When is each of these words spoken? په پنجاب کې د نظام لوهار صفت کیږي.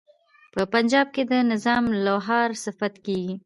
په 0.53 0.61
پنجاب 0.73 1.07
کې 1.15 1.23
د 1.31 1.33
نظام 1.51 1.83
لوهار 2.05 2.49
صفت 2.65 2.93
کیږي. 3.05 3.35